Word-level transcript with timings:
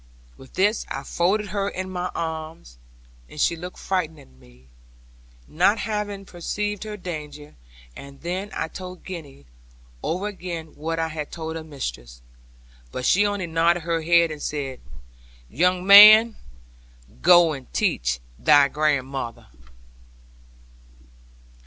With 0.35 0.53
this 0.55 0.83
I 0.89 1.03
folded 1.03 1.49
her 1.49 1.69
in 1.69 1.91
my 1.91 2.09
arms; 2.15 2.79
and 3.29 3.39
she 3.39 3.55
looked 3.55 3.77
frightened 3.77 4.19
at 4.19 4.31
me; 4.31 4.65
not 5.47 5.77
having 5.77 6.25
perceived 6.25 6.85
her 6.85 6.97
danger; 6.97 7.53
and 7.95 8.19
then 8.21 8.49
I 8.55 8.67
told 8.67 9.05
Gwenny 9.05 9.45
over 10.01 10.25
again 10.25 10.73
what 10.75 10.97
I 10.97 11.09
had 11.09 11.31
told 11.31 11.55
her 11.55 11.63
mistress: 11.63 12.23
but 12.91 13.05
she 13.05 13.27
only 13.27 13.45
nodded 13.45 13.83
her 13.83 14.01
head 14.01 14.31
and 14.31 14.41
said, 14.41 14.81
'Young 15.51 15.85
man, 15.85 16.35
go 17.21 17.53
and 17.53 17.71
teach 17.71 18.19
thy 18.39 18.69
grandmother.' 18.69 19.45